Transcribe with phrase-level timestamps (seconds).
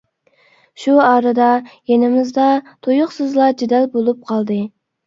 [0.83, 1.51] شۇ ئارىدا
[1.91, 2.49] يېنىمىزدا
[2.89, 4.65] تۇيۇقسىزلا جېدەل بولۇپ قالدى.